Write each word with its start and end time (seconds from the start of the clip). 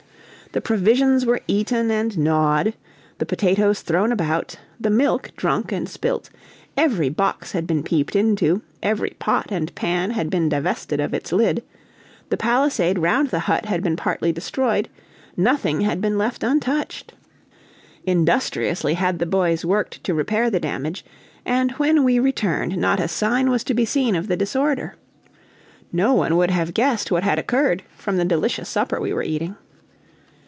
The 0.53 0.59
provisions 0.59 1.25
were 1.25 1.39
eaten 1.47 1.89
and 1.91 2.17
gnawed, 2.17 2.73
the 3.19 3.25
potatoes 3.25 3.79
thrown 3.83 4.11
about, 4.11 4.57
the 4.81 4.89
milk 4.89 5.31
drunk 5.37 5.71
and 5.71 5.87
spilt; 5.87 6.29
every 6.75 7.07
box 7.07 7.53
had 7.53 7.65
been 7.65 7.83
peeped 7.83 8.17
into, 8.17 8.61
every 8.83 9.11
pot 9.11 9.45
and 9.49 9.73
pan 9.75 10.11
had 10.11 10.29
been 10.29 10.49
divested 10.49 10.99
of 10.99 11.13
its 11.13 11.31
lid; 11.31 11.63
the 12.29 12.35
palisade 12.35 12.99
round 12.99 13.29
the 13.29 13.47
hut 13.47 13.63
had 13.67 13.81
been 13.81 13.95
partly 13.95 14.33
destroyed, 14.33 14.89
nothing 15.37 15.79
had 15.79 16.01
been 16.01 16.17
left 16.17 16.43
untouched. 16.43 17.13
Industriously 18.05 18.95
had 18.95 19.19
the 19.19 19.25
boys 19.25 19.63
worked 19.63 20.03
to 20.03 20.13
repair 20.13 20.49
the 20.49 20.59
damage, 20.59 21.05
and 21.45 21.71
when 21.79 22.03
we 22.03 22.19
returned 22.19 22.75
not 22.75 22.99
a 22.99 23.07
sign 23.07 23.49
was 23.49 23.63
to 23.63 23.73
be 23.73 23.85
seen 23.85 24.17
of 24.17 24.27
the 24.27 24.35
disorder. 24.35 24.95
No 25.93 26.13
one 26.13 26.35
would 26.35 26.51
have 26.51 26.73
guessed 26.73 27.09
what 27.09 27.23
had 27.23 27.39
occurred 27.39 27.83
from 27.95 28.17
the 28.17 28.25
delicious 28.25 28.67
supper 28.67 28.99
we 28.99 29.13
were 29.13 29.23
eating. 29.23 29.55